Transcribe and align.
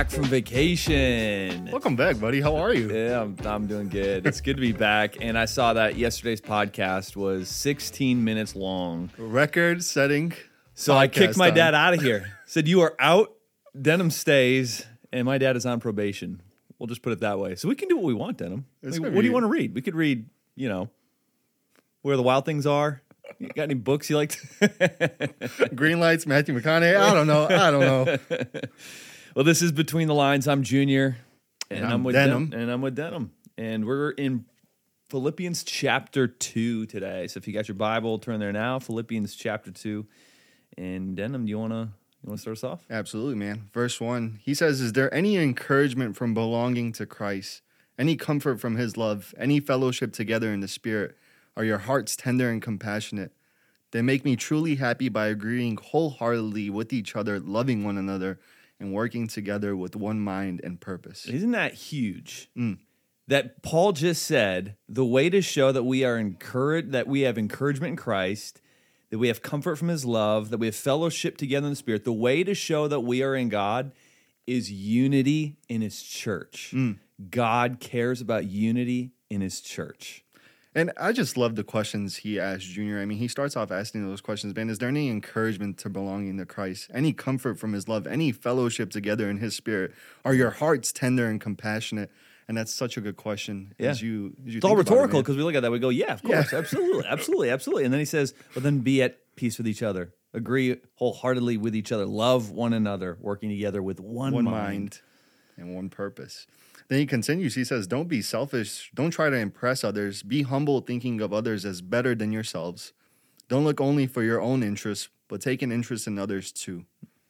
back 0.00 0.10
from 0.10 0.24
vacation. 0.24 1.68
Welcome 1.70 1.94
back, 1.94 2.18
buddy. 2.18 2.40
How 2.40 2.56
are 2.56 2.72
you? 2.72 2.90
Yeah, 2.90 3.20
I'm, 3.20 3.36
I'm 3.44 3.66
doing 3.66 3.90
good. 3.90 4.26
It's 4.26 4.40
good 4.40 4.56
to 4.56 4.60
be 4.62 4.72
back. 4.72 5.18
And 5.20 5.36
I 5.36 5.44
saw 5.44 5.74
that 5.74 5.98
yesterday's 5.98 6.40
podcast 6.40 7.16
was 7.16 7.50
16 7.50 8.24
minutes 8.24 8.56
long. 8.56 9.10
Record 9.18 9.84
setting. 9.84 10.32
So 10.72 10.96
I 10.96 11.06
kicked 11.06 11.36
my 11.36 11.48
time. 11.48 11.56
dad 11.56 11.74
out 11.74 11.92
of 11.92 12.00
here. 12.00 12.32
Said, 12.46 12.66
You 12.66 12.80
are 12.80 12.96
out, 12.98 13.34
Denim 13.78 14.10
stays, 14.10 14.86
and 15.12 15.26
my 15.26 15.36
dad 15.36 15.54
is 15.54 15.66
on 15.66 15.80
probation. 15.80 16.40
We'll 16.78 16.86
just 16.86 17.02
put 17.02 17.12
it 17.12 17.20
that 17.20 17.38
way. 17.38 17.54
So 17.56 17.68
we 17.68 17.74
can 17.74 17.88
do 17.88 17.96
what 17.96 18.06
we 18.06 18.14
want, 18.14 18.38
Denim. 18.38 18.64
Mean, 18.80 19.02
what 19.02 19.20
do 19.20 19.26
you 19.26 19.32
want 19.32 19.44
to 19.44 19.48
read? 19.48 19.74
We 19.74 19.82
could 19.82 19.94
read, 19.94 20.24
you 20.56 20.70
know, 20.70 20.88
Where 22.00 22.16
the 22.16 22.22
Wild 22.22 22.46
Things 22.46 22.66
Are. 22.66 23.02
You 23.38 23.48
got 23.48 23.64
any 23.64 23.74
books 23.74 24.08
you 24.08 24.16
like? 24.16 24.30
To- 24.30 25.68
Green 25.74 26.00
lights, 26.00 26.26
Matthew 26.26 26.58
McConaughey. 26.58 26.96
I 26.96 27.12
don't 27.12 27.26
know. 27.26 27.44
I 27.44 27.70
don't 27.70 27.80
know. 27.80 28.16
Well, 29.34 29.44
this 29.44 29.62
is 29.62 29.70
Between 29.70 30.08
the 30.08 30.14
Lines. 30.14 30.48
I'm 30.48 30.64
Junior, 30.64 31.18
and, 31.70 31.78
And 31.78 31.86
I'm, 31.86 31.92
I'm 31.92 32.04
with 32.04 32.14
Denim. 32.16 32.50
Den- 32.50 32.60
and 32.62 32.70
I'm 32.70 32.80
with 32.82 32.96
Denim, 32.96 33.30
and 33.56 33.86
we're 33.86 34.10
in 34.10 34.44
Philippians 35.08 35.62
chapter 35.62 36.26
two 36.26 36.86
today. 36.86 37.28
So 37.28 37.38
if 37.38 37.46
you 37.46 37.54
got 37.54 37.68
your 37.68 37.76
Bible, 37.76 38.18
turn 38.18 38.40
there 38.40 38.52
now. 38.52 38.80
Philippians 38.80 39.36
chapter 39.36 39.70
two, 39.70 40.06
and 40.76 41.16
Denim, 41.16 41.44
do 41.44 41.50
you 41.50 41.60
wanna 41.60 41.92
you 42.22 42.28
wanna 42.28 42.38
start 42.38 42.56
us 42.56 42.64
off? 42.64 42.84
Absolutely, 42.90 43.36
man. 43.36 43.70
Verse 43.72 44.00
one. 44.00 44.40
He 44.42 44.52
says, 44.52 44.80
Is 44.80 44.94
there 44.94 45.12
any 45.14 45.36
encouragement 45.36 46.16
from 46.16 46.34
belonging 46.34 46.90
to 46.94 47.06
Christ? 47.06 47.62
Any 47.96 48.16
comfort 48.16 48.60
from 48.60 48.76
his 48.76 48.96
love? 48.96 49.32
Any 49.38 49.60
fellowship 49.60 50.12
together 50.12 50.52
in 50.52 50.58
the 50.58 50.68
spirit? 50.68 51.16
Are 51.56 51.64
your 51.64 51.78
hearts 51.78 52.16
tender 52.16 52.50
and 52.50 52.60
compassionate? 52.60 53.32
They 53.92 54.02
make 54.02 54.24
me 54.24 54.34
truly 54.34 54.76
happy 54.76 55.08
by 55.08 55.28
agreeing 55.28 55.76
wholeheartedly 55.76 56.70
with 56.70 56.92
each 56.92 57.14
other, 57.14 57.38
loving 57.38 57.84
one 57.84 57.98
another, 57.98 58.38
and 58.80 58.92
working 58.92 59.28
together 59.28 59.76
with 59.76 59.94
one 59.94 60.20
mind 60.20 60.60
and 60.64 60.80
purpose. 60.80 61.26
Isn't 61.26 61.52
that 61.52 61.74
huge? 61.74 62.50
Mm. 62.56 62.78
That 63.28 63.62
Paul 63.62 63.92
just 63.92 64.24
said 64.24 64.76
the 64.88 65.04
way 65.04 65.30
to 65.30 65.40
show 65.40 65.70
that 65.70 65.84
we 65.84 66.04
are 66.04 66.18
encouraged, 66.18 66.90
that 66.92 67.06
we 67.06 67.20
have 67.20 67.38
encouragement 67.38 67.90
in 67.90 67.96
Christ, 67.96 68.60
that 69.10 69.18
we 69.18 69.28
have 69.28 69.42
comfort 69.42 69.76
from 69.76 69.88
His 69.88 70.04
love, 70.04 70.50
that 70.50 70.58
we 70.58 70.66
have 70.66 70.74
fellowship 70.74 71.36
together 71.36 71.66
in 71.66 71.72
the 71.72 71.76
Spirit. 71.76 72.04
The 72.04 72.12
way 72.12 72.42
to 72.42 72.54
show 72.54 72.88
that 72.88 73.00
we 73.00 73.22
are 73.22 73.36
in 73.36 73.48
God 73.48 73.92
is 74.46 74.72
unity 74.72 75.58
in 75.68 75.80
His 75.80 76.02
church. 76.02 76.72
Mm. 76.74 76.98
God 77.30 77.78
cares 77.78 78.20
about 78.20 78.46
unity 78.46 79.12
in 79.28 79.42
His 79.42 79.60
church. 79.60 80.24
And 80.74 80.92
I 80.96 81.10
just 81.12 81.36
love 81.36 81.56
the 81.56 81.64
questions 81.64 82.16
he 82.18 82.38
asked 82.38 82.66
Junior. 82.66 83.00
I 83.00 83.04
mean, 83.04 83.18
he 83.18 83.26
starts 83.26 83.56
off 83.56 83.72
asking 83.72 84.06
those 84.06 84.20
questions, 84.20 84.54
man. 84.54 84.70
Is 84.70 84.78
there 84.78 84.88
any 84.88 85.08
encouragement 85.08 85.78
to 85.78 85.88
belonging 85.88 86.38
to 86.38 86.46
Christ? 86.46 86.90
Any 86.94 87.12
comfort 87.12 87.58
from 87.58 87.72
his 87.72 87.88
love? 87.88 88.06
Any 88.06 88.30
fellowship 88.30 88.90
together 88.90 89.28
in 89.28 89.38
his 89.38 89.56
spirit? 89.56 89.92
Are 90.24 90.32
your 90.34 90.50
hearts 90.50 90.92
tender 90.92 91.26
and 91.26 91.40
compassionate? 91.40 92.10
And 92.46 92.56
that's 92.56 92.72
such 92.72 92.96
a 92.96 93.00
good 93.00 93.16
question. 93.16 93.74
Yeah. 93.78 93.90
As 93.90 94.00
you, 94.02 94.32
as 94.46 94.52
you 94.52 94.58
It's 94.58 94.64
all 94.64 94.70
think 94.76 94.80
about 94.80 94.92
it, 94.92 94.94
rhetorical 94.94 95.22
because 95.22 95.36
we 95.36 95.42
look 95.42 95.54
at 95.56 95.60
that, 95.62 95.72
we 95.72 95.78
go, 95.80 95.88
yeah, 95.88 96.14
of 96.14 96.20
Yeah. 96.24 96.36
course, 96.36 96.52
absolutely, 96.52 97.04
absolutely, 97.08 97.50
absolutely. 97.50 97.84
And 97.84 97.92
then 97.92 97.98
he 98.00 98.04
says, 98.04 98.34
but 98.54 98.62
then 98.62 98.78
be 98.78 99.02
at 99.02 99.18
peace 99.36 99.58
with 99.58 99.66
each 99.68 99.82
other, 99.82 100.12
agree 100.34 100.76
wholeheartedly 100.94 101.56
with 101.56 101.74
each 101.74 101.90
other, 101.90 102.06
love 102.06 102.50
one 102.50 102.72
another, 102.72 103.18
working 103.20 103.50
together 103.50 103.82
with 103.82 103.98
one, 104.00 104.32
one 104.34 104.44
mind. 104.44 104.54
mind 104.54 105.00
and 105.56 105.74
one 105.74 105.88
purpose. 105.90 106.46
Then 106.90 106.98
he 106.98 107.06
continues. 107.06 107.54
He 107.54 107.62
says, 107.62 107.86
Don't 107.86 108.08
be 108.08 108.20
selfish. 108.20 108.90
Don't 108.92 109.12
try 109.12 109.30
to 109.30 109.36
impress 109.36 109.84
others. 109.84 110.24
Be 110.24 110.42
humble, 110.42 110.80
thinking 110.80 111.20
of 111.20 111.32
others 111.32 111.64
as 111.64 111.80
better 111.80 112.16
than 112.16 112.32
yourselves. 112.32 112.92
Don't 113.48 113.62
look 113.64 113.80
only 113.80 114.08
for 114.08 114.24
your 114.24 114.40
own 114.40 114.64
interests, 114.64 115.08
but 115.28 115.40
take 115.40 115.62
an 115.62 115.70
interest 115.70 116.08
in 116.08 116.18
others 116.18 116.50
too. 116.50 116.84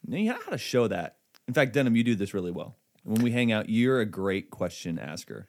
Now, 0.06 0.16
you 0.16 0.31
know 0.31 0.38
how 0.42 0.53
to 0.53 0.58
show 0.58 0.88
that. 0.88 1.16
In 1.47 1.53
fact, 1.53 1.75
Denim, 1.75 1.94
you 1.94 2.03
do 2.03 2.14
this 2.14 2.33
really 2.33 2.50
well. 2.50 2.77
When 3.05 3.22
we 3.22 3.33
hang 3.33 3.53
out, 3.53 3.69
you're 3.69 4.00
a 4.00 4.06
great 4.06 4.50
question 4.50 4.98
asker. 4.98 5.47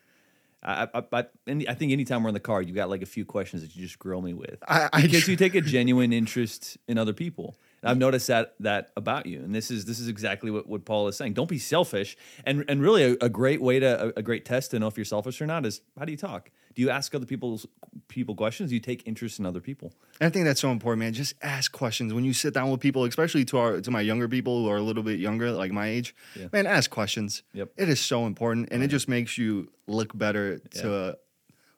I, 0.62 0.90
I, 0.94 1.04
I, 1.14 1.26
I 1.48 1.74
think 1.74 1.94
anytime 1.94 2.24
we're 2.24 2.30
in 2.30 2.34
the 2.34 2.42
car, 2.42 2.62
you 2.62 2.74
got 2.74 2.90
like 2.90 3.02
a 3.02 3.06
few 3.08 3.24
questions 3.24 3.62
that 3.62 3.74
you 3.76 3.82
just 3.82 3.98
grill 3.98 4.22
me 4.22 4.34
with. 4.34 4.58
I- 4.68 4.90
I 4.92 5.02
because 5.04 5.26
you 5.30 5.38
take 5.38 5.56
a 5.56 5.62
genuine 5.62 6.12
interest 6.12 6.78
in 6.86 6.98
other 6.98 7.14
people. 7.14 7.56
And 7.82 7.90
I've 7.90 7.98
noticed 7.98 8.28
that 8.28 8.54
that 8.60 8.92
about 8.96 9.26
you, 9.26 9.40
and 9.40 9.56
this 9.56 9.72
is 9.72 9.86
this 9.86 10.00
is 10.00 10.08
exactly 10.08 10.52
what, 10.52 10.68
what 10.68 10.86
Paul 10.86 11.08
is 11.08 11.18
saying. 11.18 11.34
Don't 11.34 11.50
be 11.50 11.58
selfish, 11.58 12.16
and 12.46 12.64
and 12.68 12.82
really 12.82 13.04
a, 13.04 13.16
a 13.22 13.30
great 13.30 13.62
way 13.62 13.80
to 13.80 14.08
a, 14.08 14.14
a 14.18 14.22
great 14.22 14.46
test 14.46 14.72
to 14.72 14.80
know 14.80 14.88
if 14.88 14.98
you're 14.98 15.06
selfish 15.06 15.42
or 15.42 15.48
not 15.48 15.66
is 15.66 15.82
how 15.98 16.06
do 16.06 16.12
you 16.12 16.18
talk? 16.18 16.52
Do 16.76 16.82
you 16.82 16.90
ask 16.90 17.14
other 17.14 17.26
people's 17.26 17.66
people 18.08 18.36
questions? 18.36 18.70
Do 18.70 18.76
you 18.76 18.82
take 18.82 19.06
interest 19.06 19.40
in 19.40 19.46
other 19.46 19.60
people? 19.60 19.94
I 20.22 20.30
think 20.30 20.46
that's 20.46 20.62
so 20.62 20.72
important, 20.72 21.00
man. 21.00 21.14
Just 21.14 21.34
ask 21.42 21.72
questions 21.72 22.14
when 22.14 22.24
you 22.24 22.34
sit 22.34 22.54
down 22.54 22.70
with 22.72 22.80
people, 22.80 23.04
especially 23.06 23.46
to 23.46 23.58
our 23.58 23.82
to 23.82 23.92
my 23.92 24.02
younger 24.02 24.28
people 24.28 24.64
who 24.64 24.70
are 24.70 24.78
a 24.78 24.82
little 24.82 25.04
bit 25.04 25.20
younger, 25.20 25.52
like 25.52 25.72
my 25.72 25.88
age. 25.88 26.16
Yeah. 26.36 26.48
Man, 26.54 26.68
ask 26.68 26.90
questions. 26.90 27.44
Yep. 27.54 27.72
It 27.78 27.90
is 27.90 28.00
so 28.00 28.26
important, 28.26 28.70
and 28.72 28.84
it 28.84 28.88
just 28.88 29.10
makes 29.10 29.38
you 29.38 29.72
look 29.88 30.18
better 30.18 30.60
to 30.60 31.18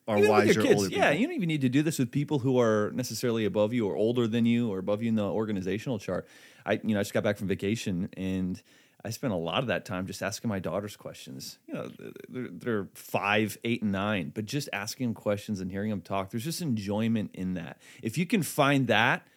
our 0.08 0.18
Even 0.18 0.30
wiser 0.30 0.62
kids, 0.62 0.84
older 0.84 0.90
yeah. 0.90 1.10
people. 1.10 1.22
You 1.22 1.28
don't 1.28 1.36
even 1.36 1.48
need 1.48 1.62
to 1.62 1.70
do 1.70 1.82
this 1.82 2.00
with 2.00 2.12
people 2.12 2.40
who 2.40 2.60
are 2.60 2.92
necessarily 2.94 3.46
above 3.46 3.74
you 3.74 3.88
or 3.88 3.96
older 3.96 4.28
than 4.28 4.46
you 4.46 4.72
or 4.72 4.80
above 4.80 5.02
you 5.02 5.10
in 5.10 5.16
the 5.16 5.24
organizational 5.24 6.00
chart. 6.00 6.28
I, 6.66 6.74
you 6.84 6.94
know, 6.94 7.00
I 7.00 7.04
just 7.04 7.14
got 7.14 7.24
back 7.24 7.38
from 7.38 7.48
vacation 7.48 8.10
and 8.18 8.62
I 9.06 9.10
spent 9.10 9.34
a 9.34 9.38
lot 9.38 9.60
of 9.60 9.68
that 9.68 9.86
time 9.86 10.08
just 10.08 10.22
asking 10.22 10.50
my 10.50 10.60
daughters 10.60 10.96
questions. 10.96 11.58
You 11.68 11.74
know, 11.74 11.90
they're, 12.30 12.48
they're 12.52 12.88
five, 12.94 13.58
eight, 13.64 13.82
and 13.82 13.92
nine, 13.92 14.32
but 14.34 14.46
just 14.46 14.70
asking 14.72 15.08
them 15.08 15.14
questions 15.14 15.60
and 15.60 15.70
hearing 15.70 15.90
them 15.90 16.02
talk. 16.02 16.32
There's 16.32 16.46
just 16.46 16.62
enjoyment 16.62 17.32
in 17.34 17.56
that. 17.56 17.80
If 18.02 18.18
you 18.18 18.26
can 18.26 18.44
find 18.44 18.88
that, 18.88 19.28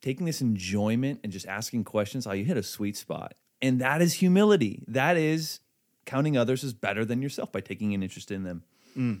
taking 0.00 0.26
this 0.26 0.40
enjoyment 0.40 1.20
and 1.22 1.32
just 1.32 1.46
asking 1.46 1.84
questions, 1.84 2.26
oh, 2.26 2.32
you 2.32 2.44
hit 2.44 2.56
a 2.56 2.62
sweet 2.62 2.96
spot. 2.96 3.34
And 3.60 3.80
that 3.80 4.00
is 4.00 4.14
humility. 4.14 4.84
That 4.88 5.16
is 5.16 5.60
counting 6.06 6.36
others 6.36 6.64
as 6.64 6.72
better 6.72 7.04
than 7.04 7.20
yourself 7.20 7.52
by 7.52 7.60
taking 7.60 7.92
an 7.92 8.02
interest 8.02 8.30
in 8.30 8.44
them. 8.44 8.62
Mm. 8.96 9.20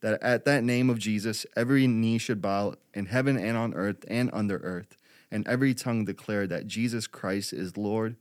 that 0.00 0.22
at 0.22 0.44
that 0.44 0.64
name 0.64 0.90
of 0.90 0.98
Jesus, 0.98 1.46
every 1.56 1.86
knee 1.86 2.18
should 2.18 2.42
bow 2.42 2.74
in 2.94 3.06
heaven 3.06 3.36
and 3.36 3.56
on 3.56 3.74
earth 3.74 4.04
and 4.08 4.30
under 4.32 4.58
earth, 4.58 4.96
and 5.30 5.46
every 5.48 5.74
tongue 5.74 6.04
declare 6.04 6.46
that 6.46 6.66
Jesus 6.66 7.06
Christ 7.06 7.52
is 7.52 7.76
Lord 7.76 8.16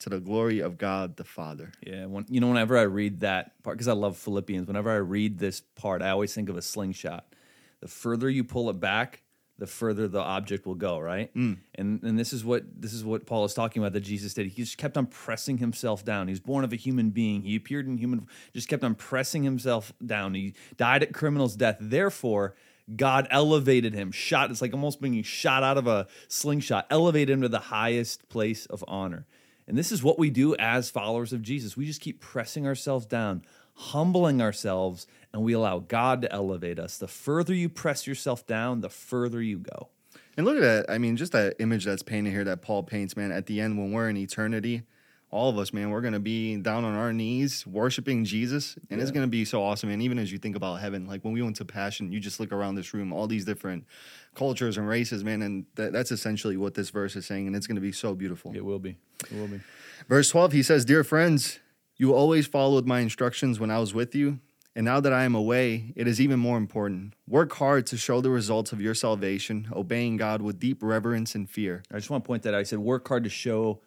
to 0.00 0.08
the 0.08 0.20
glory 0.20 0.60
of 0.60 0.78
God 0.78 1.16
the 1.16 1.24
Father. 1.24 1.72
Yeah, 1.86 2.06
when, 2.06 2.26
you 2.28 2.40
know, 2.40 2.48
whenever 2.48 2.76
I 2.76 2.82
read 2.82 3.20
that 3.20 3.62
part, 3.62 3.76
because 3.76 3.88
I 3.88 3.92
love 3.92 4.16
Philippians, 4.16 4.66
whenever 4.66 4.90
I 4.90 4.96
read 4.96 5.38
this 5.38 5.60
part, 5.60 6.02
I 6.02 6.10
always 6.10 6.34
think 6.34 6.48
of 6.48 6.56
a 6.56 6.62
slingshot. 6.62 7.34
The 7.80 7.88
further 7.88 8.28
you 8.28 8.44
pull 8.44 8.70
it 8.70 8.80
back, 8.80 9.22
the 9.60 9.66
further 9.66 10.08
the 10.08 10.20
object 10.20 10.66
will 10.66 10.74
go, 10.74 10.98
right? 10.98 11.32
Mm. 11.34 11.58
And 11.74 12.02
and 12.02 12.18
this 12.18 12.32
is 12.32 12.44
what 12.44 12.64
this 12.80 12.94
is 12.94 13.04
what 13.04 13.26
Paul 13.26 13.44
is 13.44 13.52
talking 13.52 13.82
about 13.82 13.92
that 13.92 14.00
Jesus 14.00 14.32
did. 14.34 14.46
He 14.46 14.62
just 14.62 14.78
kept 14.78 14.96
on 14.96 15.06
pressing 15.06 15.58
himself 15.58 16.02
down. 16.02 16.26
He 16.28 16.32
was 16.32 16.40
born 16.40 16.64
of 16.64 16.72
a 16.72 16.76
human 16.76 17.10
being. 17.10 17.42
He 17.42 17.54
appeared 17.54 17.86
in 17.86 17.98
human, 17.98 18.26
just 18.54 18.68
kept 18.68 18.82
on 18.82 18.94
pressing 18.94 19.42
himself 19.42 19.92
down. 20.04 20.34
He 20.34 20.54
died 20.78 21.02
at 21.02 21.12
criminal's 21.12 21.56
death. 21.56 21.76
Therefore, 21.78 22.54
God 22.96 23.28
elevated 23.30 23.92
him, 23.92 24.10
shot. 24.10 24.50
It's 24.50 24.62
like 24.62 24.72
almost 24.72 25.00
being 25.00 25.22
shot 25.22 25.62
out 25.62 25.76
of 25.76 25.86
a 25.86 26.06
slingshot, 26.28 26.86
elevated 26.90 27.34
him 27.34 27.42
to 27.42 27.48
the 27.48 27.58
highest 27.58 28.28
place 28.30 28.64
of 28.66 28.82
honor. 28.88 29.26
And 29.68 29.76
this 29.76 29.92
is 29.92 30.02
what 30.02 30.18
we 30.18 30.30
do 30.30 30.56
as 30.56 30.90
followers 30.90 31.32
of 31.34 31.42
Jesus. 31.42 31.76
We 31.76 31.86
just 31.86 32.00
keep 32.00 32.20
pressing 32.20 32.66
ourselves 32.66 33.06
down, 33.06 33.42
humbling 33.80 34.42
ourselves, 34.42 35.06
and 35.32 35.42
we 35.42 35.54
allow 35.54 35.78
God 35.78 36.22
to 36.22 36.32
elevate 36.32 36.78
us. 36.78 36.98
The 36.98 37.08
further 37.08 37.54
you 37.54 37.68
press 37.68 38.06
yourself 38.06 38.46
down, 38.46 38.82
the 38.82 38.90
further 38.90 39.40
you 39.40 39.58
go. 39.58 39.88
And 40.36 40.46
look 40.46 40.56
at 40.56 40.62
that. 40.62 40.90
I 40.90 40.98
mean, 40.98 41.16
just 41.16 41.32
that 41.32 41.56
image 41.58 41.84
that's 41.84 42.02
painted 42.02 42.30
here 42.30 42.44
that 42.44 42.62
Paul 42.62 42.82
paints, 42.82 43.16
man, 43.16 43.32
at 43.32 43.46
the 43.46 43.60
end 43.60 43.78
when 43.78 43.92
we're 43.92 44.08
in 44.08 44.16
eternity, 44.16 44.82
all 45.30 45.48
of 45.48 45.58
us, 45.58 45.72
man, 45.72 45.90
we're 45.90 46.00
going 46.00 46.12
to 46.12 46.20
be 46.20 46.56
down 46.56 46.84
on 46.84 46.94
our 46.94 47.12
knees 47.12 47.66
worshiping 47.66 48.24
Jesus. 48.24 48.76
And 48.90 49.00
it's 49.00 49.12
going 49.12 49.24
to 49.24 49.30
be 49.30 49.44
so 49.44 49.62
awesome. 49.62 49.88
And 49.88 50.02
even 50.02 50.18
as 50.18 50.32
you 50.32 50.38
think 50.38 50.56
about 50.56 50.80
heaven, 50.80 51.06
like 51.06 51.24
when 51.24 51.32
we 51.32 51.40
went 51.40 51.56
to 51.56 51.64
Passion, 51.64 52.12
you 52.12 52.20
just 52.20 52.40
look 52.40 52.52
around 52.52 52.74
this 52.74 52.92
room, 52.92 53.12
all 53.12 53.26
these 53.26 53.44
different 53.44 53.86
cultures 54.34 54.76
and 54.76 54.88
races, 54.88 55.22
man. 55.22 55.40
And 55.42 55.66
that, 55.76 55.92
that's 55.92 56.10
essentially 56.10 56.56
what 56.56 56.74
this 56.74 56.90
verse 56.90 57.16
is 57.16 57.26
saying. 57.26 57.46
And 57.46 57.54
it's 57.54 57.66
going 57.66 57.76
to 57.76 57.80
be 57.80 57.92
so 57.92 58.14
beautiful. 58.14 58.52
It 58.54 58.64
will 58.64 58.80
be. 58.80 58.96
It 59.30 59.38
will 59.38 59.48
be. 59.48 59.60
Verse 60.08 60.28
12, 60.30 60.52
he 60.52 60.62
says, 60.62 60.84
Dear 60.84 61.04
friends, 61.04 61.60
you 62.00 62.14
always 62.14 62.46
followed 62.46 62.86
my 62.86 63.00
instructions 63.00 63.60
when 63.60 63.70
I 63.70 63.78
was 63.78 63.92
with 63.92 64.14
you. 64.14 64.40
And 64.74 64.86
now 64.86 65.00
that 65.00 65.12
I 65.12 65.24
am 65.24 65.34
away, 65.34 65.92
it 65.96 66.08
is 66.08 66.18
even 66.18 66.40
more 66.40 66.56
important. 66.56 67.12
Work 67.28 67.52
hard 67.52 67.86
to 67.88 67.98
show 67.98 68.22
the 68.22 68.30
results 68.30 68.72
of 68.72 68.80
your 68.80 68.94
salvation, 68.94 69.68
obeying 69.70 70.16
God 70.16 70.40
with 70.40 70.58
deep 70.58 70.82
reverence 70.82 71.34
and 71.34 71.48
fear. 71.48 71.82
I 71.92 71.96
just 71.96 72.08
want 72.08 72.24
to 72.24 72.26
point 72.26 72.44
that 72.44 72.54
out. 72.54 72.60
I 72.60 72.62
said, 72.62 72.78
work 72.78 73.06
hard 73.06 73.24
to 73.24 73.30
show 73.30 73.82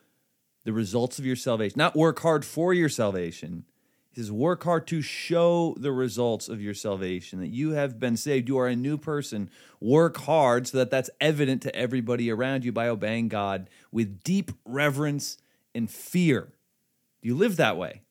the 0.64 0.74
results 0.74 1.18
of 1.18 1.26
your 1.26 1.36
salvation, 1.36 1.74
not 1.76 1.96
work 1.96 2.20
hard 2.20 2.46
for 2.46 2.72
your 2.72 2.88
salvation. 2.88 3.66
He 4.12 4.22
says, 4.22 4.32
Work 4.32 4.64
hard 4.64 4.86
to 4.88 5.02
show 5.02 5.76
the 5.80 5.92
results 5.92 6.48
of 6.48 6.62
your 6.62 6.76
salvation, 6.76 7.40
that 7.40 7.48
you 7.48 7.72
have 7.72 8.00
been 8.00 8.16
saved. 8.16 8.48
You 8.48 8.60
are 8.60 8.68
a 8.68 8.76
new 8.76 8.96
person. 8.96 9.50
Work 9.82 10.18
hard 10.18 10.68
so 10.68 10.78
that 10.78 10.92
that's 10.92 11.10
evident 11.20 11.64
to 11.64 11.76
everybody 11.76 12.30
around 12.30 12.64
you 12.64 12.72
by 12.72 12.90
obeying 12.90 13.28
God 13.28 13.72
with 13.92 14.22
deep 14.24 14.52
reverence 14.66 15.40
and 15.74 15.90
fear. 15.90 16.54
Do 17.24 17.30
you 17.30 17.36
live 17.36 17.56
that 17.56 17.78
way? 17.78 18.04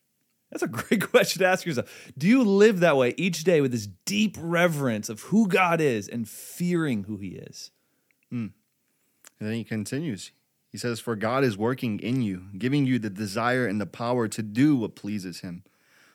That's 0.51 0.65
a 0.65 0.69
great 0.69 1.09
question 1.09 1.41
to 1.41 1.47
ask 1.47 1.65
yourself. 1.65 2.13
Do 2.19 2.27
you 2.27 2.43
live 2.43 2.81
that 2.81 2.97
way 2.97 3.15
each 3.17 3.45
day 3.45 3.61
with 3.61 3.71
this 3.71 3.87
deep 4.05 4.37
reverence 4.41 5.09
of 5.09 5.21
who 5.23 5.47
God 5.47 5.81
is 5.81 6.09
and 6.09 6.29
fearing 6.29 7.05
who 7.05 7.19
He 7.19 7.29
is? 7.29 7.71
Hmm. 8.31 8.49
And 9.43 9.49
then 9.49 9.57
he 9.57 9.65
continues. 9.65 10.31
He 10.71 10.79
says, 10.79 11.01
For 11.01 11.17
God 11.17 11.43
is 11.43 11.59
working 11.59 11.99
in 11.99 12.23
you, 12.23 12.45
giving 12.57 12.87
you 12.87 13.01
the 13.01 13.11
desire 13.11 13.67
and 13.67 13.81
the 13.81 13.87
power 13.87 14.29
to 14.29 14.41
do 14.41 14.77
what 14.77 14.95
pleases 14.95 15.41
him. 15.41 15.65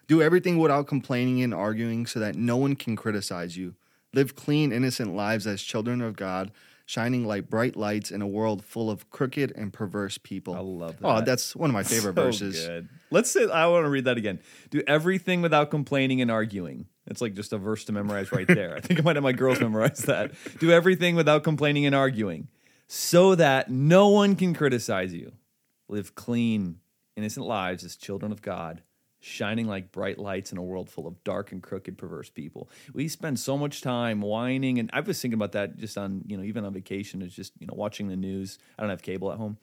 Do 0.07 0.21
everything 0.21 0.57
without 0.57 0.87
complaining 0.87 1.43
and 1.43 1.53
arguing 1.53 2.05
so 2.05 2.21
that 2.21 2.35
no 2.35 2.55
one 2.55 2.77
can 2.77 2.95
criticize 2.95 3.57
you. 3.57 3.75
Live 4.13 4.37
clean, 4.37 4.71
innocent 4.71 5.13
lives 5.13 5.45
as 5.45 5.61
children 5.61 6.01
of 6.01 6.15
God, 6.15 6.51
shining 6.87 7.25
like 7.27 7.49
bright 7.49 7.75
lights 7.75 8.09
in 8.11 8.21
a 8.23 8.27
world 8.27 8.63
full 8.63 8.89
of 8.89 9.09
crooked 9.11 9.51
and 9.55 9.71
perverse 9.73 10.17
people. 10.17 10.55
I 10.55 10.59
love 10.61 10.97
that. 11.01 11.05
Oh, 11.07 11.21
that's 11.21 11.53
one 11.55 11.69
of 11.69 11.73
my 11.73 11.83
favorite 11.83 12.15
So 12.15 12.23
verses. 12.23 12.65
good. 12.65 12.89
Let's 13.11 13.29
say 13.29 13.43
I 13.47 13.67
want 13.67 13.85
to 13.85 13.89
read 13.89 14.05
that 14.05 14.17
again. 14.17 14.39
Do 14.69 14.81
everything 14.87 15.41
without 15.41 15.69
complaining 15.69 16.21
and 16.21 16.31
arguing. 16.31 16.87
It's 17.05 17.21
like 17.21 17.35
just 17.35 17.51
a 17.53 17.57
verse 17.57 17.83
to 17.85 17.91
memorize 17.91 18.31
right 18.31 18.47
there. 18.47 18.75
I 18.75 18.79
think 18.79 18.99
I 18.99 19.03
might 19.03 19.17
have 19.17 19.23
my 19.23 19.33
girls 19.33 19.59
memorize 19.59 19.99
that. 20.03 20.31
Do 20.59 20.71
everything 20.71 21.15
without 21.15 21.43
complaining 21.43 21.85
and 21.85 21.93
arguing, 21.93 22.47
so 22.87 23.35
that 23.35 23.69
no 23.69 24.07
one 24.07 24.35
can 24.37 24.53
criticize 24.53 25.13
you. 25.13 25.33
Live 25.89 26.15
clean, 26.15 26.77
innocent 27.17 27.45
lives 27.45 27.83
as 27.83 27.95
children 27.97 28.31
of 28.31 28.41
God, 28.41 28.81
shining 29.19 29.67
like 29.67 29.91
bright 29.91 30.19
lights 30.19 30.51
in 30.51 30.57
a 30.57 30.63
world 30.63 30.89
full 30.89 31.07
of 31.07 31.23
dark 31.23 31.51
and 31.51 31.61
crooked, 31.61 31.97
perverse 31.97 32.29
people. 32.29 32.69
We 32.93 33.07
spend 33.07 33.39
so 33.39 33.57
much 33.57 33.81
time 33.81 34.21
whining, 34.21 34.79
and 34.79 34.89
I 34.93 34.99
was 34.99 35.21
thinking 35.21 35.35
about 35.35 35.53
that 35.53 35.77
just 35.77 35.97
on 35.97 36.23
you 36.25 36.37
know 36.37 36.43
even 36.43 36.65
on 36.65 36.73
vacation. 36.73 37.21
Is 37.21 37.35
just 37.35 37.53
you 37.59 37.67
know 37.67 37.73
watching 37.75 38.07
the 38.07 38.15
news. 38.15 38.59
I 38.77 38.83
don't 38.83 38.89
have 38.89 39.01
cable 39.01 39.31
at 39.31 39.37
home. 39.37 39.57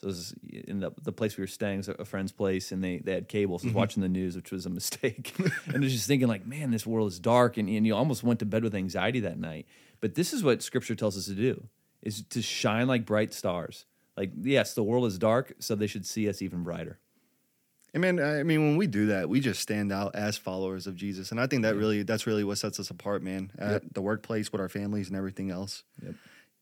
So 0.00 0.06
it 0.06 0.08
was 0.08 0.34
in 0.48 0.80
the, 0.80 0.92
the 1.02 1.12
place 1.12 1.36
we 1.36 1.42
were 1.42 1.46
staying 1.46 1.78
was 1.78 1.88
a 1.88 2.06
friend's 2.06 2.32
place, 2.32 2.72
and 2.72 2.82
they, 2.82 2.98
they 2.98 3.12
had 3.12 3.28
cable. 3.28 3.58
So 3.58 3.64
I 3.64 3.66
was 3.66 3.70
mm-hmm. 3.70 3.78
watching 3.78 4.02
the 4.02 4.08
news, 4.08 4.34
which 4.34 4.50
was 4.50 4.64
a 4.64 4.70
mistake. 4.70 5.34
and 5.66 5.76
I 5.76 5.78
was 5.78 5.92
just 5.92 6.06
thinking, 6.06 6.26
like, 6.26 6.46
man, 6.46 6.70
this 6.70 6.86
world 6.86 7.08
is 7.08 7.18
dark, 7.18 7.58
and, 7.58 7.68
and 7.68 7.86
you 7.86 7.94
almost 7.94 8.22
went 8.22 8.38
to 8.38 8.46
bed 8.46 8.64
with 8.64 8.74
anxiety 8.74 9.20
that 9.20 9.38
night. 9.38 9.66
But 10.00 10.14
this 10.14 10.32
is 10.32 10.42
what 10.42 10.62
Scripture 10.62 10.94
tells 10.94 11.18
us 11.18 11.26
to 11.26 11.34
do: 11.34 11.64
is 12.00 12.22
to 12.30 12.40
shine 12.40 12.86
like 12.86 13.04
bright 13.04 13.34
stars. 13.34 13.84
Like, 14.16 14.32
yes, 14.40 14.74
the 14.74 14.82
world 14.82 15.04
is 15.04 15.18
dark, 15.18 15.54
so 15.58 15.74
they 15.74 15.86
should 15.86 16.06
see 16.06 16.28
us 16.28 16.40
even 16.40 16.62
brighter. 16.62 16.98
And 17.92 18.00
man, 18.00 18.20
I 18.20 18.42
mean, 18.44 18.60
when 18.60 18.76
we 18.76 18.86
do 18.86 19.06
that, 19.06 19.28
we 19.28 19.40
just 19.40 19.60
stand 19.60 19.90
out 19.90 20.14
as 20.14 20.36
followers 20.36 20.86
of 20.86 20.94
Jesus, 20.94 21.32
and 21.32 21.40
I 21.40 21.46
think 21.48 21.62
that 21.62 21.74
really 21.74 22.04
that's 22.04 22.26
really 22.26 22.44
what 22.44 22.58
sets 22.58 22.78
us 22.78 22.90
apart, 22.90 23.22
man. 23.22 23.50
At 23.58 23.94
the 23.94 24.02
workplace, 24.02 24.52
with 24.52 24.60
our 24.60 24.68
families, 24.68 25.08
and 25.08 25.16
everything 25.16 25.50
else. 25.50 25.82
Yep. 26.02 26.14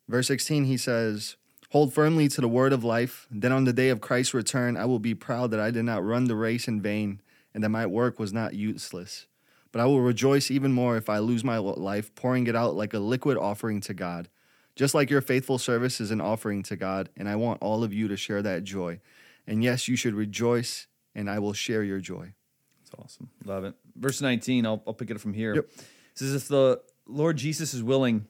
Verse 0.08 0.26
sixteen, 0.26 0.64
he 0.64 0.78
says, 0.78 1.36
"Hold 1.70 1.92
firmly 1.92 2.28
to 2.28 2.40
the 2.40 2.48
word 2.48 2.72
of 2.72 2.82
life. 2.82 3.26
Then 3.30 3.52
on 3.52 3.64
the 3.64 3.74
day 3.74 3.90
of 3.90 4.00
Christ's 4.00 4.32
return, 4.32 4.76
I 4.76 4.86
will 4.86 4.98
be 4.98 5.14
proud 5.14 5.50
that 5.50 5.60
I 5.60 5.70
did 5.70 5.84
not 5.84 6.02
run 6.02 6.24
the 6.24 6.34
race 6.34 6.66
in 6.66 6.80
vain, 6.80 7.20
and 7.52 7.62
that 7.62 7.68
my 7.68 7.84
work 7.84 8.18
was 8.18 8.32
not 8.32 8.54
useless. 8.54 9.26
But 9.70 9.82
I 9.82 9.84
will 9.84 10.00
rejoice 10.00 10.50
even 10.50 10.72
more 10.72 10.96
if 10.96 11.10
I 11.10 11.18
lose 11.18 11.44
my 11.44 11.58
life, 11.58 12.14
pouring 12.14 12.46
it 12.46 12.56
out 12.56 12.74
like 12.74 12.94
a 12.94 12.98
liquid 12.98 13.36
offering 13.36 13.82
to 13.82 13.92
God." 13.92 14.28
Just 14.76 14.94
like 14.94 15.10
your 15.10 15.20
faithful 15.20 15.58
service 15.58 16.00
is 16.00 16.10
an 16.10 16.20
offering 16.20 16.62
to 16.62 16.76
God, 16.76 17.10
and 17.16 17.28
I 17.28 17.36
want 17.36 17.60
all 17.60 17.84
of 17.84 17.92
you 17.92 18.08
to 18.08 18.16
share 18.16 18.40
that 18.42 18.64
joy. 18.64 19.00
And 19.46 19.62
yes, 19.62 19.88
you 19.88 19.96
should 19.96 20.14
rejoice, 20.14 20.86
and 21.18 21.28
I 21.28 21.40
will 21.40 21.52
share 21.52 21.82
your 21.82 21.98
joy. 21.98 22.32
It's 22.80 22.92
awesome. 22.96 23.28
Love 23.44 23.64
it. 23.64 23.74
Verse 23.96 24.22
19, 24.22 24.64
I'll, 24.64 24.80
I'll 24.86 24.94
pick 24.94 25.10
it 25.10 25.16
up 25.16 25.20
from 25.20 25.34
here. 25.34 25.56
Yep. 25.56 25.64
It 25.64 25.84
says, 26.14 26.32
If 26.32 26.46
the 26.46 26.80
Lord 27.06 27.36
Jesus 27.36 27.74
is 27.74 27.82
willing, 27.82 28.26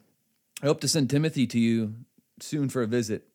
I 0.62 0.67
hope 0.67 0.81
to 0.81 0.88
send 0.88 1.11
Timothy 1.11 1.46
to 1.49 1.58
you 1.58 1.94
soon 2.40 2.70
for 2.70 2.81
a 2.81 2.87
visit. 2.87 3.29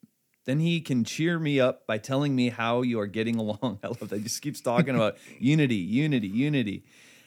Then 0.45 0.59
he 0.59 0.81
can 0.81 1.03
cheer 1.03 1.37
me 1.37 1.59
up 1.59 1.85
by 1.85 1.99
telling 1.99 2.35
me 2.35 2.49
how 2.49 2.81
you 2.81 2.99
are 2.99 3.05
getting 3.05 3.35
along. 3.39 3.79
I 3.83 3.87
love 3.87 4.09
that. 4.09 4.17
He 4.17 4.23
just 4.23 4.41
keeps 4.41 4.59
talking 4.59 4.95
about 4.95 5.17
unity, 5.39 5.75
unity, 5.75 6.27
unity. 6.27 6.83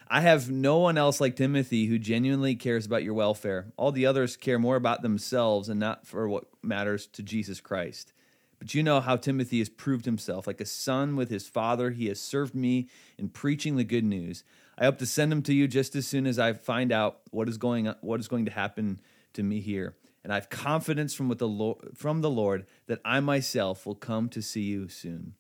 I 0.08 0.20
have 0.20 0.50
no 0.50 0.78
one 0.78 0.99
else 0.99 1.20
like 1.20 1.37
Timothy 1.37 1.87
who 1.87 1.99
genuinely 1.99 2.56
cares 2.56 2.87
about 2.87 3.05
your 3.05 3.14
welfare. 3.14 3.73
All 3.76 3.93
the 3.93 4.06
others 4.06 4.37
care 4.37 4.58
more 4.58 4.76
about 4.76 5.02
themselves 5.02 5.69
and 5.69 5.78
not 5.78 6.06
for 6.08 6.28
what 6.28 6.44
matters 6.61 7.06
to 7.08 7.23
Jesus 7.23 7.61
Christ. 7.61 8.12
But 8.58 8.75
you 8.75 8.82
know 8.82 9.00
how 9.00 9.17
Timothy 9.17 9.58
has 9.58 9.69
proved 9.69 10.05
himself. 10.05 10.47
Like 10.47 10.61
a 10.61 10.67
son 10.67 11.17
with 11.17 11.31
his 11.31 11.47
father, 11.47 11.91
he 11.91 12.06
has 12.06 12.20
served 12.20 12.55
me 12.55 12.88
in 13.19 13.29
preaching 13.29 13.76
the 13.76 13.85
good 13.85 14.05
news. 14.05 14.44
I 14.79 14.85
hope 14.85 14.99
to 14.99 15.06
send 15.06 15.32
him 15.32 15.43
to 15.43 15.55
you 15.55 15.69
just 15.69 15.94
as 15.94 16.06
soon 16.06 16.26
as 16.26 16.38
I 16.38 16.53
find 16.53 16.93
out 16.93 17.20
what 17.31 17.49
is 17.49 17.58
going 17.58 17.93
what 18.00 18.20
is 18.20 18.29
going 18.29 18.44
to 18.47 18.50
happen 18.50 19.00
to 19.35 19.43
me 19.43 19.61
here. 19.61 19.97
And 20.25 20.32
I 20.32 20.37
have 20.37 20.50
confidence 20.50 21.14
from 21.14 21.29
what 21.29 21.38
the 21.38 21.49
Lord, 21.49 21.79
from 21.94 22.20
the 22.20 22.31
Lord 22.31 22.67
that 22.87 23.00
I 23.05 23.20
myself 23.20 23.87
will 23.87 23.94
come 23.94 24.29
to 24.31 24.43
see 24.43 24.62
you 24.62 24.88
soon. 24.88 25.35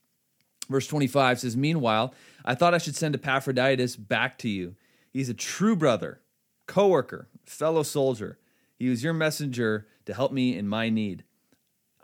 Verse 0.68 0.86
25 0.86 1.40
says, 1.40 1.56
Meanwhile, 1.56 2.14
I 2.44 2.54
thought 2.54 2.74
I 2.74 2.78
should 2.78 2.96
send 2.96 3.14
Epaphroditus 3.14 3.96
back 3.96 4.38
to 4.38 4.48
you. 4.48 4.74
He's 5.10 5.28
a 5.28 5.34
true 5.34 5.76
brother, 5.76 6.20
co 6.66 6.88
worker, 6.88 7.28
fellow 7.44 7.82
soldier. 7.82 8.38
He 8.78 8.88
was 8.88 9.02
your 9.02 9.12
messenger 9.12 9.86
to 10.04 10.14
help 10.14 10.32
me 10.32 10.56
in 10.56 10.68
my 10.68 10.88
need. 10.88 11.24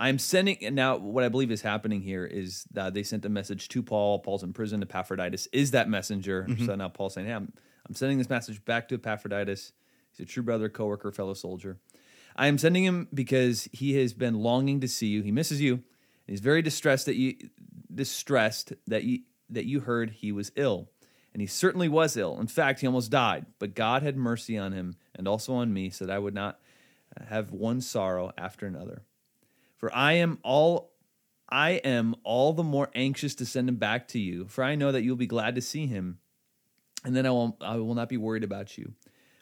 I'm 0.03 0.19
sending, 0.19 0.59
now 0.75 0.97
what 0.97 1.23
I 1.23 1.29
believe 1.29 1.53
is 1.53 1.63
happening 1.63 2.03
here 2.03 2.25
is 2.25 2.65
that 2.73 2.93
they 2.93 3.05
sent 3.05 3.25
a 3.25 3.29
message 3.29 3.69
to 3.69 3.85
Paul. 3.85 4.19
Paul's 4.19 4.43
in 4.43 4.53
prison. 4.53 4.83
Epaphroditus 4.83 5.47
is 5.53 5.71
that 5.71 5.89
messenger. 5.89 6.45
Mm-hmm. 6.49 6.67
So 6.67 6.75
now 6.75 6.89
Paul's 6.89 7.15
saying, 7.15 7.29
Hey, 7.29 7.35
I'm, 7.35 7.53
I'm 7.89 7.95
sending 7.95 8.19
this 8.19 8.29
message 8.29 8.65
back 8.65 8.89
to 8.89 8.97
Epaphroditus. 8.97 9.73
He's 10.11 10.21
a 10.21 10.29
true 10.29 10.43
brother, 10.43 10.69
co 10.69 10.87
worker, 10.87 11.13
fellow 11.13 11.35
soldier. 11.35 11.79
I 12.35 12.49
am 12.49 12.59
sending 12.59 12.83
him 12.83 13.07
because 13.15 13.69
he 13.73 13.95
has 14.01 14.13
been 14.13 14.41
longing 14.41 14.81
to 14.81 14.89
see 14.89 15.07
you. 15.07 15.23
He 15.23 15.31
misses 15.31 15.61
you. 15.61 15.85
He's 16.27 16.41
very 16.41 16.63
distressed 16.63 17.07
that 17.07 17.15
you 17.15 17.37
distressed 17.95 18.73
that 18.89 19.05
you 19.05 19.21
that 19.51 19.67
you 19.67 19.81
heard 19.81 20.11
he 20.11 20.33
was 20.33 20.51
ill. 20.57 20.91
And 21.33 21.41
he 21.41 21.47
certainly 21.47 21.89
was 21.89 22.17
ill. 22.17 22.41
In 22.41 22.49
fact, 22.49 22.81
he 22.81 22.89
almost 22.89 23.13
died. 23.13 23.47
But 23.61 23.77
God 23.77 24.03
had 24.03 24.17
mercy 24.17 24.59
on 24.59 24.73
him 24.73 24.97
and 25.15 25.29
also 25.29 25.55
on 25.55 25.73
me, 25.73 25.91
so 25.91 26.07
that 26.07 26.13
I 26.13 26.19
would 26.19 26.35
not 26.35 26.59
uh, 27.17 27.25
have 27.27 27.53
one 27.53 27.81
sorrow 27.81 28.33
after 28.37 28.67
another. 28.67 29.05
For 29.83 29.93
I 29.93 30.13
am 30.13 30.39
all 30.45 30.93
I 31.49 31.73
am 31.73 32.15
all 32.23 32.53
the 32.53 32.63
more 32.63 32.89
anxious 32.95 33.35
to 33.35 33.45
send 33.45 33.69
him 33.69 33.75
back 33.75 34.07
to 34.09 34.19
you, 34.21 34.47
for 34.47 34.63
I 34.63 34.77
know 34.77 34.93
that 34.93 35.03
you'll 35.03 35.17
be 35.17 35.27
glad 35.27 35.57
to 35.57 35.61
see 35.61 35.87
him, 35.87 36.19
and 37.05 37.17
then 37.17 37.27
I 37.27 37.31
will 37.31 37.57
I 37.61 37.79
will 37.79 37.97
not 37.97 38.09
be 38.09 38.17
worried 38.17 38.45
about 38.45 38.79
you. 38.79 38.93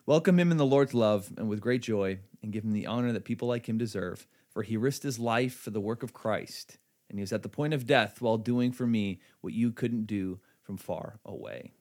Welcome 0.07 0.39
him 0.39 0.51
in 0.51 0.57
the 0.57 0.65
Lord's 0.65 0.95
love 0.95 1.31
and 1.37 1.47
with 1.47 1.61
great 1.61 1.83
joy, 1.83 2.21
and 2.43 2.55
give 2.55 2.65
him 2.65 2.73
the 2.73 2.87
honor 2.87 3.13
that 3.13 3.27
people 3.27 3.49
like 3.49 3.69
him 3.69 3.77
deserve. 3.77 4.27
For 4.49 4.63
he 4.63 4.79
risked 4.79 5.03
his 5.03 5.19
life 5.19 5.53
for 5.53 5.73
the 5.73 5.79
work 5.79 6.03
of 6.03 6.15
Christ, 6.15 6.79
and 7.11 7.19
he 7.19 7.23
was 7.23 7.35
at 7.35 7.43
the 7.43 7.51
point 7.51 7.75
of 7.75 7.87
death 7.87 8.23
while 8.23 8.39
doing 8.39 8.73
for 8.73 8.87
me 8.87 9.21
what 9.43 9.53
you 9.53 9.73
couldn't 9.73 10.07
do 10.07 10.41
from 10.63 10.79
far 10.79 11.21
away. 11.23 11.73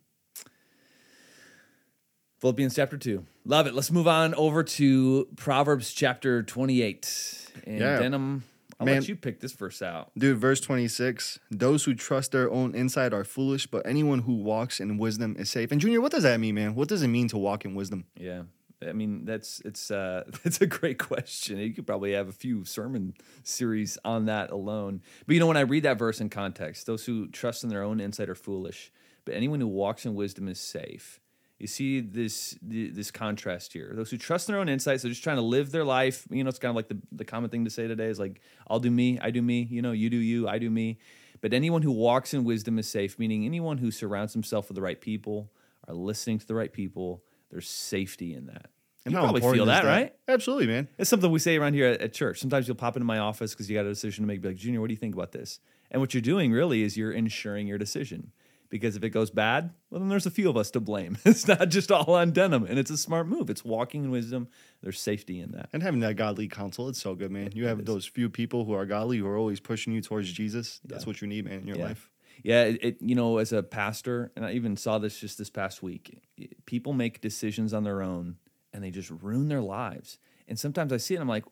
Philippians 2.39 2.75
chapter 2.75 2.97
2. 2.97 3.25
Love 3.45 3.67
it. 3.67 3.73
Let's 3.73 3.89
move 3.89 4.07
on 4.07 4.33
over 4.35 4.63
to 4.63 5.29
Proverbs 5.37 5.93
chapter 5.93 6.43
28. 6.43 7.48
And 7.65 7.79
Yeah. 7.79 7.99
Denim, 7.99 8.43
I'll 8.79 8.85
Man. 8.85 8.95
let 8.95 9.09
you 9.09 9.15
pick 9.15 9.39
this 9.41 9.51
verse 9.53 9.81
out. 9.81 10.11
Dude, 10.17 10.37
verse 10.37 10.61
26 10.61 11.39
Those 11.51 11.83
who 11.85 11.93
trust 11.95 12.31
their 12.31 12.49
own 12.51 12.73
insight 12.75 13.13
are 13.13 13.23
foolish, 13.23 13.67
but 13.67 13.85
anyone 13.85 14.19
who 14.19 14.35
walks 14.35 14.79
in 14.79 14.97
wisdom 14.97 15.35
is 15.37 15.49
safe. 15.49 15.71
And, 15.71 15.81
Junior, 15.81 16.01
what 16.01 16.11
does 16.11 16.23
that 16.23 16.39
mean, 16.39 16.55
man? 16.55 16.75
What 16.75 16.87
does 16.87 17.01
it 17.03 17.07
mean 17.09 17.27
to 17.29 17.37
walk 17.37 17.65
in 17.65 17.75
wisdom? 17.75 18.05
Yeah. 18.15 18.43
I 18.87 18.93
mean, 18.93 19.25
that's 19.25 19.61
it's 19.65 19.91
uh 19.91 20.23
that's 20.43 20.61
a 20.61 20.65
great 20.67 20.97
question. 20.99 21.57
You 21.57 21.73
could 21.73 21.85
probably 21.85 22.13
have 22.13 22.29
a 22.29 22.31
few 22.31 22.63
sermon 22.63 23.13
series 23.43 23.97
on 24.05 24.25
that 24.27 24.51
alone. 24.51 25.01
But 25.27 25.33
you 25.33 25.39
know, 25.41 25.47
when 25.47 25.57
I 25.57 25.61
read 25.61 25.83
that 25.83 25.97
verse 25.99 26.21
in 26.21 26.29
context, 26.29 26.85
those 26.85 27.05
who 27.05 27.27
trust 27.27 27.63
in 27.65 27.69
their 27.69 27.83
own 27.83 27.99
insight 27.99 28.29
are 28.29 28.35
foolish, 28.35 28.91
but 29.25 29.33
anyone 29.35 29.59
who 29.59 29.67
walks 29.67 30.05
in 30.05 30.15
wisdom 30.15 30.47
is 30.47 30.59
safe. 30.61 31.19
You 31.59 31.67
see 31.67 31.99
this 31.99 32.57
this 32.61 33.11
contrast 33.11 33.73
here. 33.73 33.91
Those 33.93 34.09
who 34.09 34.17
trust 34.17 34.47
in 34.47 34.53
their 34.53 34.61
own 34.61 34.69
insights, 34.69 35.03
they're 35.03 35.11
just 35.11 35.23
trying 35.23 35.35
to 35.35 35.41
live 35.41 35.71
their 35.71 35.83
life. 35.83 36.25
You 36.29 36.43
know, 36.43 36.47
it's 36.47 36.57
kind 36.57 36.69
of 36.69 36.77
like 36.77 36.87
the, 36.87 36.97
the 37.11 37.25
common 37.25 37.49
thing 37.49 37.65
to 37.65 37.69
say 37.69 37.85
today 37.85 38.07
is 38.07 38.17
like, 38.17 38.39
I'll 38.67 38.79
do 38.79 38.89
me, 38.89 39.19
I 39.19 39.29
do 39.29 39.41
me, 39.41 39.67
you 39.69 39.81
know, 39.81 39.91
you 39.91 40.09
do 40.09 40.17
you, 40.17 40.47
I 40.47 40.57
do 40.57 40.69
me. 40.69 40.99
But 41.41 41.53
anyone 41.53 41.81
who 41.81 41.91
walks 41.91 42.33
in 42.33 42.45
wisdom 42.45 42.79
is 42.79 42.89
safe, 42.89 43.19
meaning 43.19 43.45
anyone 43.45 43.77
who 43.77 43.91
surrounds 43.91 44.33
himself 44.33 44.69
with 44.69 44.75
the 44.75 44.81
right 44.81 44.99
people, 44.99 45.51
are 45.87 45.93
listening 45.93 46.39
to 46.39 46.47
the 46.47 46.55
right 46.55 46.71
people, 46.71 47.23
there's 47.49 47.67
safety 47.67 48.33
in 48.33 48.47
that. 48.47 48.69
And 49.05 49.13
You 49.13 49.19
probably 49.19 49.41
feel 49.41 49.63
is 49.63 49.67
that, 49.67 49.85
right? 49.85 50.13
Absolutely, 50.27 50.67
man. 50.67 50.87
It's 50.97 51.09
something 51.09 51.31
we 51.31 51.39
say 51.39 51.57
around 51.57 51.73
here 51.73 51.87
at, 51.87 52.01
at 52.01 52.13
church. 52.13 52.39
Sometimes 52.39 52.67
you'll 52.67 52.75
pop 52.75 52.95
into 52.95 53.05
my 53.05 53.19
office 53.19 53.53
because 53.53 53.69
you 53.69 53.77
got 53.77 53.85
a 53.85 53.89
decision 53.89 54.23
to 54.23 54.27
make. 54.27 54.41
Be 54.41 54.49
like, 54.49 54.57
Junior, 54.57 54.81
what 54.81 54.87
do 54.87 54.93
you 54.93 54.99
think 54.99 55.15
about 55.15 55.31
this? 55.31 55.59
And 55.91 56.01
what 56.01 56.13
you're 56.13 56.21
doing 56.21 56.51
really 56.51 56.83
is 56.83 56.97
you're 56.97 57.11
ensuring 57.11 57.65
your 57.67 57.77
decision. 57.77 58.31
Because 58.69 58.95
if 58.95 59.03
it 59.03 59.09
goes 59.09 59.31
bad, 59.31 59.71
well, 59.89 59.99
then 59.99 60.09
there's 60.09 60.27
a 60.27 60.31
few 60.31 60.47
of 60.49 60.55
us 60.55 60.69
to 60.71 60.79
blame. 60.79 61.17
It's 61.25 61.47
not 61.47 61.69
just 61.69 61.91
all 61.91 62.13
on 62.13 62.31
denim, 62.31 62.65
and 62.65 62.77
it's 62.77 62.91
a 62.91 62.97
smart 62.97 63.27
move. 63.27 63.49
It's 63.49 63.65
walking 63.65 64.03
in 64.03 64.11
wisdom. 64.11 64.47
There's 64.81 64.99
safety 64.99 65.39
in 65.39 65.51
that. 65.53 65.69
And 65.73 65.81
having 65.81 66.01
that 66.01 66.15
godly 66.15 66.47
counsel, 66.47 66.87
it's 66.87 67.01
so 67.01 67.15
good, 67.15 67.31
man. 67.31 67.51
You 67.55 67.65
have 67.67 67.85
those 67.85 68.05
few 68.05 68.29
people 68.29 68.65
who 68.65 68.73
are 68.73 68.85
godly 68.85 69.17
who 69.17 69.27
are 69.27 69.37
always 69.37 69.59
pushing 69.59 69.91
you 69.93 70.01
towards 70.01 70.31
Jesus. 70.31 70.79
That's 70.85 71.07
what 71.07 71.19
you 71.21 71.27
need, 71.27 71.45
man, 71.45 71.61
in 71.61 71.67
your 71.67 71.77
Yeah. 71.77 71.85
life. 71.85 72.11
Yeah, 72.43 72.63
it, 72.65 72.79
it, 72.83 72.97
you 73.01 73.15
know, 73.15 73.37
as 73.39 73.51
a 73.51 73.61
pastor, 73.63 74.31
and 74.35 74.45
I 74.45 74.53
even 74.53 74.77
saw 74.77 74.97
this 74.97 75.19
just 75.19 75.37
this 75.37 75.49
past 75.49 75.83
week. 75.83 76.21
People 76.65 76.93
make 76.93 77.19
decisions 77.21 77.73
on 77.73 77.83
their 77.83 78.01
own, 78.01 78.37
and 78.71 78.81
they 78.83 78.91
just 78.91 79.09
ruin 79.09 79.49
their 79.49 79.61
lives. 79.61 80.19
And 80.47 80.57
sometimes 80.57 80.93
I 80.93 80.97
see 80.97 81.15
it, 81.15 81.17
and 81.17 81.23
I'm 81.23 81.27
like, 81.27 81.43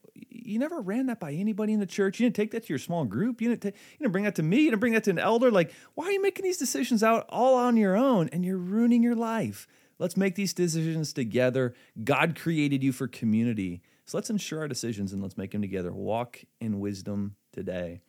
you 0.48 0.60
never 0.60 0.82
ran 0.82 1.08
that 1.08 1.20
by 1.20 1.34
anybody 1.34 1.74
in 1.74 1.80
the 1.80 1.86
church. 1.86 2.20
You 2.20 2.26
didn't 2.26 2.36
take 2.36 2.52
that 2.52 2.64
to 2.64 2.70
your 2.70 2.80
small 2.80 3.06
group. 3.06 3.42
You 3.42 3.50
didn't, 3.50 3.62
ta- 3.62 3.78
you 3.92 3.98
didn't 4.00 4.12
bring 4.12 4.24
that 4.24 4.36
to 4.36 4.44
me. 4.44 4.62
You 4.62 4.70
didn't 4.72 4.80
bring 4.80 4.94
that 4.94 5.04
to 5.06 5.12
an 5.12 5.20
elder. 5.20 5.52
Like, 5.52 5.74
why 5.96 6.06
are 6.06 6.12
you 6.12 6.22
making 6.22 6.44
these 6.44 6.58
decisions 6.58 7.04
out 7.04 7.26
all 7.30 7.56
on 7.56 7.78
your 7.78 7.96
own? 7.96 8.30
And 8.30 8.46
you're 8.46 8.58
ruining 8.58 9.04
your 9.04 9.16
life. 9.16 9.68
Let's 10.00 10.16
make 10.16 10.36
these 10.36 10.54
decisions 10.54 11.12
together. 11.14 11.74
God 12.04 12.38
created 12.40 12.84
you 12.84 12.92
for 12.92 13.08
community. 13.08 13.82
So 14.06 14.18
let's 14.18 14.30
ensure 14.30 14.60
our 14.60 14.68
decisions 14.68 15.12
and 15.12 15.22
let's 15.22 15.38
make 15.38 15.52
them 15.52 15.62
together. 15.62 15.92
Walk 15.92 16.40
in 16.62 16.80
wisdom 16.80 17.36
today. 17.52 18.02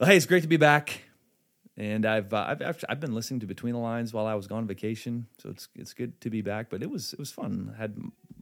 Well, 0.00 0.08
hey, 0.08 0.16
it's 0.16 0.26
great 0.26 0.42
to 0.42 0.48
be 0.48 0.56
back. 0.56 1.02
And 1.76 2.06
I've, 2.06 2.32
uh, 2.32 2.46
I've 2.48 2.62
I've 2.62 2.84
I've 2.88 3.00
been 3.00 3.14
listening 3.14 3.40
to 3.40 3.46
Between 3.46 3.74
the 3.74 3.78
Lines 3.78 4.14
while 4.14 4.26
I 4.26 4.34
was 4.34 4.46
gone 4.46 4.58
on 4.58 4.66
vacation, 4.66 5.26
so 5.38 5.50
it's 5.50 5.68
it's 5.74 5.92
good 5.92 6.18
to 6.22 6.30
be 6.30 6.40
back. 6.40 6.70
But 6.70 6.82
it 6.82 6.90
was 6.90 7.12
it 7.12 7.18
was 7.18 7.30
fun. 7.30 7.74
I 7.74 7.82
had 7.82 7.98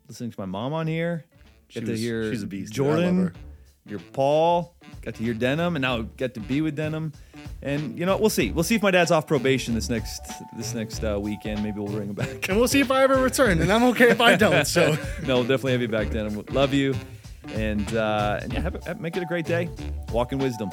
listening 0.06 0.30
to 0.30 0.38
my 0.40 0.46
mom 0.46 0.72
on 0.72 0.86
here, 0.86 1.24
She 1.68 1.80
got 1.80 1.86
to 1.86 1.92
was- 1.92 2.00
hear 2.00 2.30
she's 2.32 2.42
a 2.42 2.46
beast, 2.46 2.72
dude. 2.74 2.86
I 2.86 2.88
love 2.88 2.96
Jordan, 3.00 3.18
her. 3.26 3.32
your 3.86 3.98
Paul, 4.12 4.74
got 5.02 5.14
to 5.16 5.22
hear 5.22 5.34
Denim, 5.34 5.76
and 5.76 5.82
now 5.82 6.02
got 6.02 6.34
to 6.34 6.40
be 6.40 6.60
with 6.60 6.76
Denim. 6.76 7.12
And 7.62 7.98
you 7.98 8.04
know, 8.06 8.16
we'll 8.16 8.30
see. 8.30 8.50
We'll 8.52 8.64
see 8.64 8.74
if 8.74 8.82
my 8.82 8.90
dad's 8.90 9.10
off 9.10 9.26
probation 9.26 9.74
this 9.74 9.88
next 9.88 10.20
this 10.56 10.74
next 10.74 11.02
uh, 11.02 11.18
weekend. 11.20 11.62
Maybe 11.62 11.80
we'll 11.80 11.92
bring 11.92 12.08
him 12.10 12.14
back. 12.14 12.48
And 12.48 12.58
we'll 12.58 12.68
see 12.68 12.80
if 12.80 12.90
I 12.90 13.02
ever 13.02 13.16
return, 13.20 13.60
and 13.60 13.72
I'm 13.72 13.82
okay 13.84 14.10
if 14.10 14.20
I 14.20 14.36
don't. 14.36 14.66
So 14.66 14.96
no, 15.26 15.36
we'll 15.36 15.42
definitely 15.42 15.72
have 15.72 15.80
you 15.82 15.88
back, 15.88 16.10
Denim. 16.10 16.44
Love 16.50 16.74
you, 16.74 16.94
and 17.52 17.94
uh, 17.96 18.40
and 18.42 18.52
yeah, 18.52 18.60
have, 18.60 18.74
a- 18.74 18.84
have, 18.86 19.00
make 19.00 19.16
it 19.16 19.22
a 19.22 19.26
great 19.26 19.46
day. 19.46 19.68
Walk 20.12 20.32
in 20.32 20.38
wisdom. 20.38 20.70